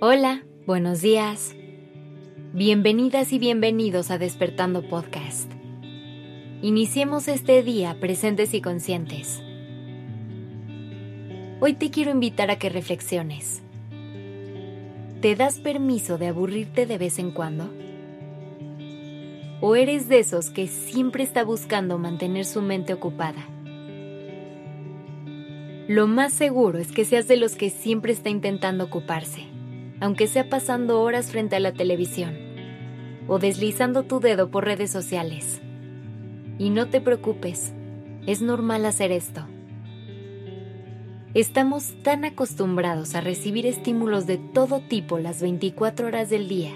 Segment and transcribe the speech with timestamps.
[0.00, 1.56] Hola, buenos días.
[2.52, 5.50] Bienvenidas y bienvenidos a Despertando Podcast.
[6.62, 9.42] Iniciemos este día presentes y conscientes.
[11.58, 13.60] Hoy te quiero invitar a que reflexiones.
[15.20, 17.68] ¿Te das permiso de aburrirte de vez en cuando?
[19.60, 23.44] ¿O eres de esos que siempre está buscando mantener su mente ocupada?
[25.88, 29.57] Lo más seguro es que seas de los que siempre está intentando ocuparse,
[30.00, 32.36] aunque sea pasando horas frente a la televisión
[33.26, 35.60] o deslizando tu dedo por redes sociales.
[36.58, 37.72] Y no te preocupes,
[38.26, 39.46] es normal hacer esto.
[41.34, 46.72] Estamos tan acostumbrados a recibir estímulos de todo tipo las 24 horas del día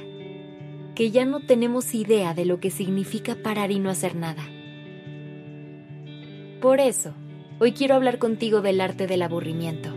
[0.95, 4.43] que ya no tenemos idea de lo que significa parar y no hacer nada.
[6.61, 7.15] Por eso,
[7.61, 9.89] hoy quiero hablar contigo del arte del aburrimiento.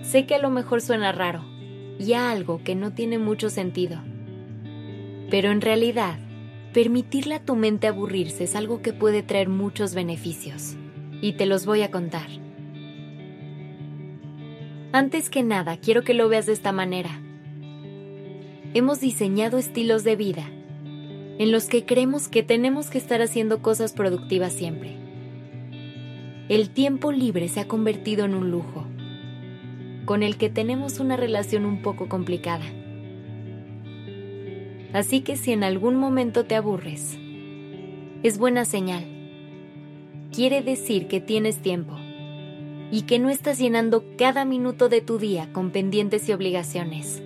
[0.00, 1.55] Sé que a lo mejor suena raro
[1.98, 3.98] y a algo que no tiene mucho sentido,
[5.30, 6.18] pero en realidad,
[6.72, 10.76] permitirle a tu mente aburrirse es algo que puede traer muchos beneficios,
[11.20, 12.28] y te los voy a contar.
[14.92, 17.22] Antes que nada, quiero que lo veas de esta manera
[18.76, 20.44] hemos diseñado estilos de vida
[21.38, 24.98] en los que creemos que tenemos que estar haciendo cosas productivas siempre.
[26.50, 28.86] El tiempo libre se ha convertido en un lujo,
[30.06, 32.64] con el que tenemos una relación un poco complicada.
[34.94, 37.18] Así que si en algún momento te aburres,
[38.22, 39.04] es buena señal.
[40.32, 41.98] Quiere decir que tienes tiempo
[42.90, 47.22] y que no estás llenando cada minuto de tu día con pendientes y obligaciones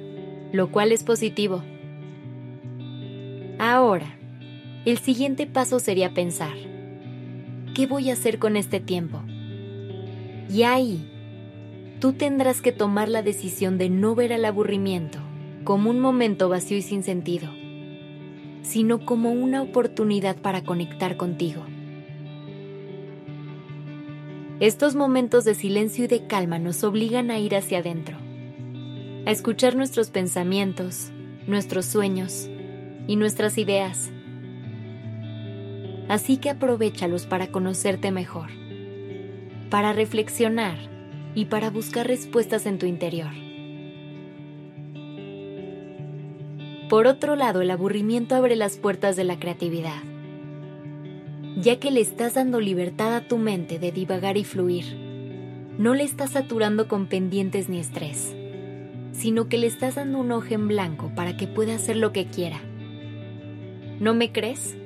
[0.53, 1.62] lo cual es positivo.
[3.58, 4.17] Ahora,
[4.84, 6.55] el siguiente paso sería pensar,
[7.75, 9.23] ¿qué voy a hacer con este tiempo?
[10.48, 11.06] Y ahí,
[12.00, 15.18] tú tendrás que tomar la decisión de no ver al aburrimiento
[15.64, 17.48] como un momento vacío y sin sentido,
[18.62, 21.62] sino como una oportunidad para conectar contigo.
[24.58, 28.16] Estos momentos de silencio y de calma nos obligan a ir hacia adentro
[29.27, 31.10] a escuchar nuestros pensamientos,
[31.46, 32.48] nuestros sueños
[33.06, 34.10] y nuestras ideas.
[36.08, 38.48] Así que aprovechalos para conocerte mejor,
[39.68, 40.78] para reflexionar
[41.35, 43.30] y para buscar respuestas en tu interior.
[46.89, 50.02] Por otro lado, el aburrimiento abre las puertas de la creatividad,
[51.57, 54.96] ya que le estás dando libertad a tu mente de divagar y fluir.
[55.79, 58.35] No le estás saturando con pendientes ni estrés
[59.20, 62.27] sino que le estás dando un ojo en blanco para que pueda hacer lo que
[62.27, 62.58] quiera.
[64.01, 64.77] ¿No me crees?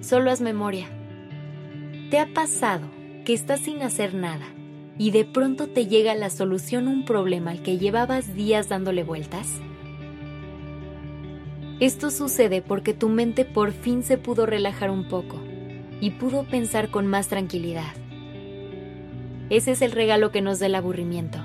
[0.00, 0.86] Solo haz memoria.
[2.10, 2.86] ¿Te ha pasado
[3.26, 4.46] que estás sin hacer nada
[4.98, 9.04] y de pronto te llega la solución a un problema al que llevabas días dándole
[9.04, 9.48] vueltas?
[11.80, 15.40] Esto sucede porque tu mente por fin se pudo relajar un poco
[16.00, 17.92] y pudo pensar con más tranquilidad.
[19.50, 21.40] Ese es el regalo que nos da el aburrimiento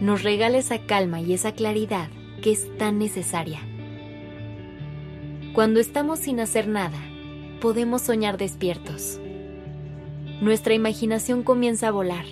[0.00, 2.08] nos regala esa calma y esa claridad
[2.42, 3.60] que es tan necesaria.
[5.54, 6.98] Cuando estamos sin hacer nada,
[7.60, 9.18] podemos soñar despiertos.
[10.40, 12.24] Nuestra imaginación comienza a volar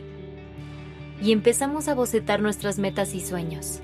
[1.23, 3.81] y empezamos a bocetar nuestras metas y sueños.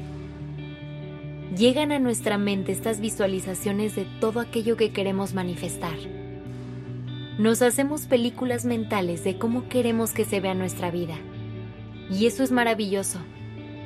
[1.57, 5.97] Llegan a nuestra mente estas visualizaciones de todo aquello que queremos manifestar.
[7.39, 11.17] Nos hacemos películas mentales de cómo queremos que se vea nuestra vida.
[12.11, 13.19] Y eso es maravilloso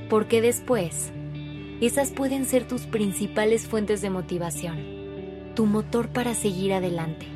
[0.08, 1.12] porque después
[1.80, 4.78] esas pueden ser tus principales fuentes de motivación,
[5.54, 7.26] tu motor para seguir adelante.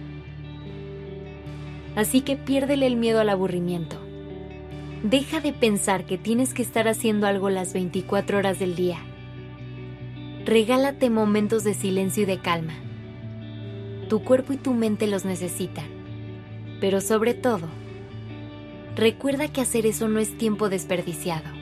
[1.96, 3.96] Así que piérdele el miedo al aburrimiento.
[5.02, 8.98] Deja de pensar que tienes que estar haciendo algo las 24 horas del día.
[10.44, 12.74] Regálate momentos de silencio y de calma.
[14.08, 15.86] Tu cuerpo y tu mente los necesitan.
[16.80, 17.68] Pero sobre todo,
[18.96, 21.60] recuerda que hacer eso no es tiempo desperdiciado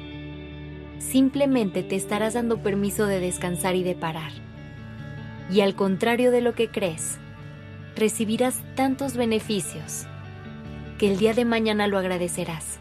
[0.99, 4.33] simplemente te estarás dando permiso de descansar y de parar.
[5.51, 7.19] Y al contrario de lo que crees,
[7.97, 10.07] recibirás tantos beneficios
[10.99, 12.81] que el día de mañana lo agradecerás.